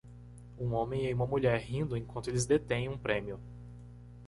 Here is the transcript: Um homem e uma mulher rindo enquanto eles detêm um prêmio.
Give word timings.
Um 0.57 0.73
homem 0.73 1.05
e 1.05 1.13
uma 1.13 1.27
mulher 1.27 1.59
rindo 1.61 1.95
enquanto 1.95 2.27
eles 2.31 2.47
detêm 2.47 2.89
um 2.89 2.97
prêmio. 2.97 3.39